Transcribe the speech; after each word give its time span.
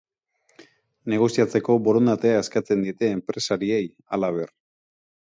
Negoziatzeko 1.13 1.75
borondatea 1.87 2.39
eskatzen 2.45 2.81
diete 2.87 3.11
enpresariei, 3.17 3.83
halaber. 4.17 4.51